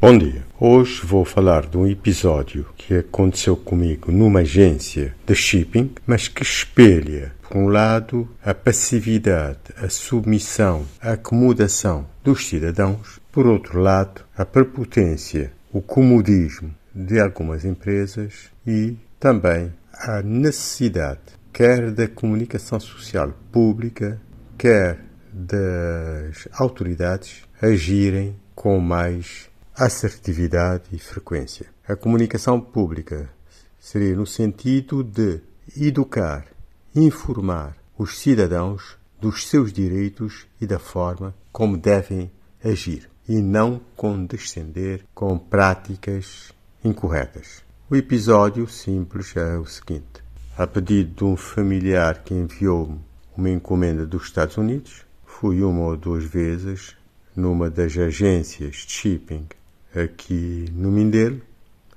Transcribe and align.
Bom 0.00 0.16
dia. 0.16 0.44
Hoje 0.60 1.04
vou 1.04 1.24
falar 1.24 1.66
de 1.66 1.76
um 1.76 1.84
episódio 1.84 2.66
que 2.76 2.94
aconteceu 2.94 3.56
comigo 3.56 4.12
numa 4.12 4.40
agência 4.40 5.12
de 5.26 5.34
shipping, 5.34 5.92
mas 6.06 6.28
que 6.28 6.40
espelha, 6.40 7.34
por 7.42 7.56
um 7.56 7.66
lado, 7.66 8.28
a 8.44 8.54
passividade, 8.54 9.58
a 9.76 9.88
submissão, 9.88 10.86
a 11.02 11.14
acomodação 11.14 12.06
dos 12.22 12.46
cidadãos, 12.46 13.18
por 13.32 13.44
outro 13.44 13.80
lado, 13.80 14.24
a 14.36 14.44
prepotência, 14.44 15.52
o 15.72 15.82
comodismo 15.82 16.72
de 16.94 17.18
algumas 17.18 17.64
empresas 17.64 18.52
e 18.64 18.96
também 19.18 19.72
a 19.92 20.22
necessidade, 20.22 21.18
quer 21.52 21.90
da 21.90 22.06
comunicação 22.06 22.78
social 22.78 23.34
pública, 23.50 24.20
quer 24.56 25.00
das 25.32 26.46
autoridades, 26.52 27.42
agirem 27.60 28.36
com 28.54 28.78
mais 28.78 29.48
assertividade 29.78 30.86
e 30.92 30.98
frequência. 30.98 31.66
A 31.86 31.94
comunicação 31.94 32.60
pública 32.60 33.30
seria 33.78 34.16
no 34.16 34.26
sentido 34.26 35.04
de 35.04 35.40
educar, 35.76 36.46
informar 36.92 37.76
os 37.96 38.18
cidadãos 38.18 38.98
dos 39.20 39.46
seus 39.46 39.72
direitos 39.72 40.48
e 40.60 40.66
da 40.66 40.80
forma 40.80 41.32
como 41.52 41.76
devem 41.76 42.28
agir, 42.64 43.08
e 43.28 43.40
não 43.40 43.80
condescender 43.94 45.04
com 45.14 45.38
práticas 45.38 46.52
incorretas. 46.84 47.62
O 47.88 47.94
episódio 47.94 48.66
simples 48.66 49.36
é 49.36 49.56
o 49.58 49.64
seguinte: 49.64 50.24
a 50.56 50.66
pedido 50.66 51.14
de 51.14 51.24
um 51.24 51.36
familiar 51.36 52.24
que 52.24 52.34
enviou-me 52.34 52.98
uma 53.36 53.50
encomenda 53.50 54.04
dos 54.04 54.24
Estados 54.24 54.56
Unidos, 54.56 55.06
fui 55.24 55.62
uma 55.62 55.82
ou 55.82 55.96
duas 55.96 56.24
vezes 56.24 56.96
numa 57.36 57.70
das 57.70 57.96
agências 57.96 58.74
de 58.74 58.92
shipping 58.92 59.46
aqui 59.94 60.66
no 60.72 60.90
Mindelo, 60.90 61.40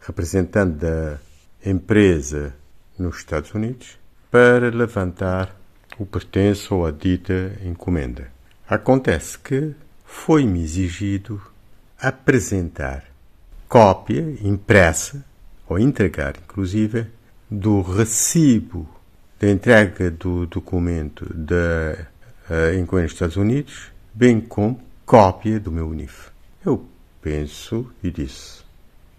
representante 0.00 0.76
da 0.76 1.18
empresa 1.64 2.54
nos 2.98 3.16
Estados 3.18 3.52
Unidos, 3.54 3.98
para 4.30 4.70
levantar 4.70 5.54
o 5.98 6.04
pertenço 6.04 6.74
ou 6.74 6.86
a 6.86 6.90
dita 6.90 7.52
encomenda. 7.64 8.28
Acontece 8.68 9.38
que 9.38 9.74
foi-me 10.04 10.62
exigido 10.62 11.40
apresentar 11.98 13.04
cópia 13.68 14.36
impressa, 14.42 15.24
ou 15.68 15.78
entregar 15.78 16.36
inclusive, 16.36 17.06
do 17.50 17.80
recibo 17.82 18.88
da 19.38 19.50
entrega 19.50 20.10
do 20.10 20.46
documento 20.46 21.26
da 21.34 22.06
uh, 22.48 22.74
encomenda 22.78 23.06
dos 23.06 23.12
Estados 23.14 23.36
Unidos, 23.36 23.92
bem 24.12 24.40
como 24.40 24.80
cópia 25.04 25.58
do 25.60 25.70
meu 25.70 25.88
UNIF. 25.88 26.28
Eu 26.64 26.86
penso 27.24 27.90
e 28.02 28.10
disse 28.10 28.62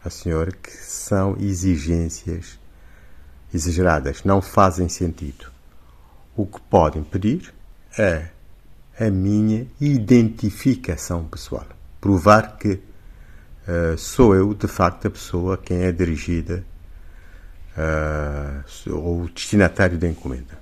à 0.03 0.11
senhora 0.11 0.51
que 0.51 0.69
são 0.69 1.35
exigências 1.39 2.59
exageradas, 3.51 4.23
não 4.23 4.43
fazem 4.43 4.87
sentido. 4.87 5.47
O 6.37 6.45
que 6.45 6.61
podem 6.69 7.03
pedir 7.03 7.51
é 7.97 8.27
a 8.99 9.09
minha 9.09 9.65
identificação 9.81 11.25
pessoal. 11.25 11.65
Provar 11.99 12.57
que 12.57 12.73
uh, 12.73 13.97
sou 13.97 14.35
eu, 14.35 14.53
de 14.53 14.67
facto, 14.67 15.07
a 15.07 15.09
pessoa 15.09 15.55
a 15.55 15.57
quem 15.57 15.81
é 15.81 15.91
dirigida 15.91 16.63
uh, 17.75 18.93
ou 18.93 19.23
o 19.23 19.29
destinatário 19.29 19.97
da 19.97 20.07
encomenda. 20.07 20.59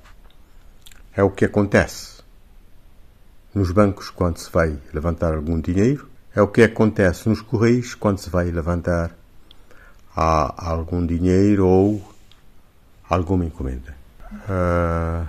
É 1.13 1.21
o 1.21 1.29
que 1.29 1.43
acontece 1.43 2.23
nos 3.53 3.69
bancos 3.71 4.09
quando 4.09 4.37
se 4.37 4.49
vai 4.49 4.77
levantar 4.93 5.33
algum 5.33 5.59
dinheiro 5.59 6.12
é 6.35 6.41
o 6.41 6.47
que 6.47 6.63
acontece 6.63 7.29
nos 7.29 7.41
Correios 7.41 7.93
quando 7.93 8.17
se 8.17 8.29
vai 8.29 8.49
levantar 8.49 9.15
algum 10.15 11.05
dinheiro 11.05 11.67
ou 11.67 12.13
alguma 13.09 13.45
encomenda. 13.45 13.95
Uh, 14.31 15.27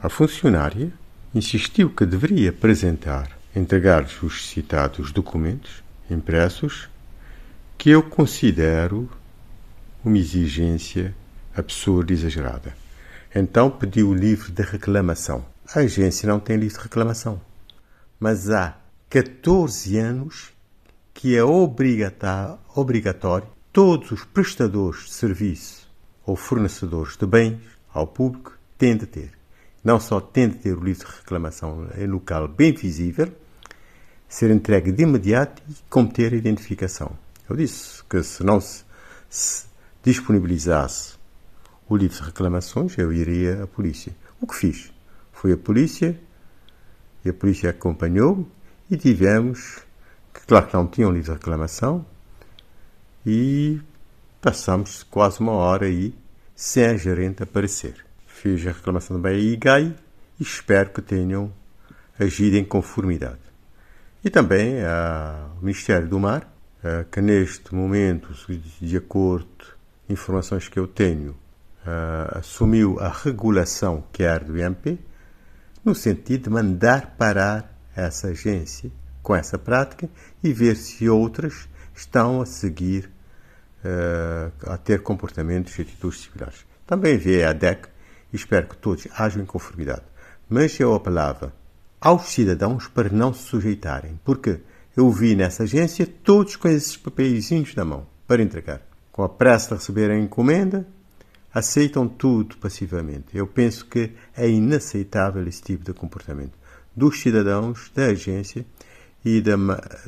a 0.00 0.08
funcionária 0.08 0.92
insistiu 1.34 1.90
que 1.90 2.06
deveria 2.06 2.50
apresentar, 2.50 3.30
entregar-lhes 3.54 4.22
os 4.22 4.48
citados 4.48 5.12
documentos 5.12 5.82
impressos, 6.10 6.88
que 7.76 7.90
eu 7.90 8.02
considero 8.02 9.08
uma 10.04 10.16
exigência 10.16 11.14
absurda 11.54 12.12
e 12.12 12.16
exagerada. 12.16 12.74
Então 13.34 13.70
pediu 13.70 14.08
o 14.08 14.14
livro 14.14 14.50
de 14.50 14.62
reclamação. 14.62 15.44
A 15.74 15.80
agência 15.80 16.26
não 16.26 16.40
tem 16.40 16.56
livro 16.56 16.78
de 16.78 16.82
reclamação, 16.82 17.40
mas 18.18 18.50
há 18.50 18.76
14 19.10 19.96
anos 19.96 20.52
que 21.14 21.34
é 21.34 21.42
obrigatório 21.42 23.48
todos 23.72 24.10
os 24.10 24.22
prestadores 24.22 25.04
de 25.04 25.12
serviço 25.12 25.90
ou 26.26 26.36
fornecedores 26.36 27.16
de 27.16 27.24
bens 27.24 27.58
ao 27.88 28.06
público 28.06 28.52
têm 28.76 28.98
de 28.98 29.06
ter. 29.06 29.32
Não 29.82 29.98
só 29.98 30.20
têm 30.20 30.50
de 30.50 30.56
ter 30.56 30.76
o 30.76 30.84
livro 30.84 31.08
de 31.08 31.16
reclamação 31.16 31.88
em 31.96 32.06
local 32.06 32.48
bem 32.48 32.74
visível, 32.74 33.32
ser 34.28 34.50
entregue 34.50 34.92
de 34.92 35.04
imediato 35.04 35.62
e 35.70 35.74
conter 35.88 36.34
a 36.34 36.36
identificação. 36.36 37.12
Eu 37.48 37.56
disse 37.56 38.04
que 38.04 38.22
se 38.22 38.44
não 38.44 38.60
se, 38.60 38.84
se 39.30 39.64
disponibilizasse 40.02 41.14
o 41.88 41.96
livro 41.96 42.14
de 42.14 42.24
reclamações, 42.24 42.98
eu 42.98 43.10
iria 43.10 43.62
à 43.62 43.66
polícia. 43.66 44.14
O 44.38 44.46
que 44.46 44.54
fiz? 44.54 44.92
Fui 45.32 45.50
à 45.50 45.56
polícia 45.56 46.20
e 47.24 47.30
a 47.30 47.32
polícia 47.32 47.70
acompanhou-me 47.70 48.57
e 48.90 48.96
tivemos, 48.96 49.80
que 50.32 50.46
claro 50.46 50.66
que 50.66 50.74
não 50.74 50.86
tinham 50.86 51.10
livro 51.10 51.32
de 51.32 51.38
reclamação, 51.38 52.04
e 53.26 53.80
passamos 54.40 55.02
quase 55.02 55.40
uma 55.40 55.52
hora 55.52 55.86
aí 55.86 56.14
sem 56.54 56.86
a 56.86 56.96
gerente 56.96 57.42
aparecer. 57.42 58.04
Fiz 58.26 58.66
a 58.66 58.72
reclamação 58.72 59.16
também 59.16 59.34
à 59.34 59.38
IGAI 59.38 59.94
e 60.40 60.42
espero 60.42 60.90
que 60.90 61.02
tenham 61.02 61.52
agido 62.18 62.56
em 62.56 62.64
conformidade. 62.64 63.40
E 64.24 64.30
também 64.30 64.84
ao 64.84 65.58
Ministério 65.60 66.08
do 66.08 66.18
Mar, 66.18 66.50
eh, 66.82 67.04
que 67.10 67.20
neste 67.20 67.74
momento, 67.74 68.28
de 68.80 68.96
acordo 68.96 69.46
com 70.06 70.12
informações 70.12 70.68
que 70.68 70.78
eu 70.78 70.86
tenho, 70.86 71.36
eh, 71.86 72.38
assumiu 72.38 72.98
a 73.00 73.08
regulação 73.08 74.04
que 74.12 74.22
do 74.40 74.58
IMP, 74.58 74.98
no 75.84 75.94
sentido 75.94 76.44
de 76.44 76.50
mandar 76.50 77.14
parar 77.16 77.77
essa 77.98 78.28
agência 78.28 78.90
com 79.22 79.34
essa 79.34 79.58
prática 79.58 80.08
e 80.42 80.52
ver 80.52 80.76
se 80.76 81.08
outras 81.08 81.68
estão 81.94 82.40
a 82.40 82.46
seguir 82.46 83.10
uh, 83.84 84.70
a 84.70 84.76
ter 84.76 85.02
comportamentos 85.02 85.76
e 85.78 85.82
atitudes 85.82 86.20
similares. 86.20 86.64
Também 86.86 87.18
vê 87.18 87.44
a 87.44 87.52
DEC 87.52 87.88
e 88.32 88.36
espero 88.36 88.68
que 88.68 88.76
todos 88.76 89.06
hajam 89.14 89.42
em 89.42 89.46
conformidade. 89.46 90.02
Mas 90.48 90.78
eu 90.80 90.94
apelava 90.94 91.52
aos 92.00 92.26
cidadãos 92.26 92.86
para 92.88 93.10
não 93.10 93.34
se 93.34 93.42
sujeitarem, 93.42 94.18
porque 94.24 94.60
eu 94.96 95.10
vi 95.10 95.34
nessa 95.34 95.64
agência 95.64 96.06
todos 96.06 96.56
com 96.56 96.68
esses 96.68 96.96
papeizinhos 96.96 97.74
na 97.74 97.84
mão 97.84 98.06
para 98.26 98.42
entregar. 98.42 98.80
Com 99.12 99.22
a 99.22 99.28
pressa 99.28 99.74
de 99.74 99.80
receber 99.80 100.10
a 100.10 100.18
encomenda, 100.18 100.86
aceitam 101.52 102.08
tudo 102.08 102.56
passivamente. 102.56 103.36
Eu 103.36 103.46
penso 103.46 103.84
que 103.86 104.12
é 104.36 104.48
inaceitável 104.48 105.46
esse 105.46 105.62
tipo 105.62 105.84
de 105.84 105.92
comportamento 105.92 106.56
dos 106.98 107.20
cidadãos, 107.20 107.92
da 107.94 108.06
agência 108.06 108.66
e 109.24 109.40
da 109.40 109.56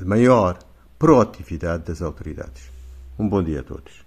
maior 0.05 0.59
proatividade 0.99 1.85
das 1.85 2.03
autoridades. 2.03 2.69
Um 3.17 3.29
bom 3.29 3.43
dia 3.43 3.61
a 3.61 3.63
todos. 3.63 4.05